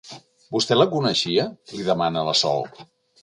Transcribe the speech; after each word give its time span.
Vostè 0.53 0.77
la 0.77 0.87
coneixia? 0.93 1.45
—li 1.73 1.87
demana 1.91 2.27
la 2.31 2.35
Sol. 2.43 2.67